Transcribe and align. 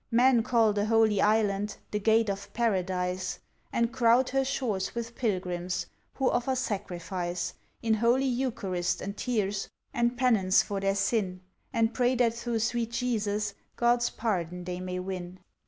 Men 0.09 0.41
call 0.41 0.73
the 0.73 0.87
Holy 0.87 1.21
Island 1.21 1.77
"The 1.91 1.99
Gate 1.99 2.27
of 2.27 2.51
Paradise," 2.53 3.37
And 3.71 3.93
crowd 3.93 4.29
her 4.29 4.43
shores 4.43 4.95
with 4.95 5.13
pilgrims, 5.13 5.85
Who 6.15 6.31
offer 6.31 6.55
Sacrifice, 6.55 7.53
In 7.83 7.93
Holy 7.93 8.25
Eucharist, 8.25 8.99
and 9.01 9.15
tears, 9.15 9.69
And 9.93 10.17
penance 10.17 10.63
for 10.63 10.79
their 10.79 10.95
sin, 10.95 11.41
And 11.71 11.93
pray 11.93 12.15
that 12.15 12.33
through 12.33 12.61
sweet 12.61 12.89
Jesus 12.89 13.53
God's 13.75 14.09
pardon 14.09 14.63
they 14.63 14.79
may 14.79 14.97
win. 14.97 15.37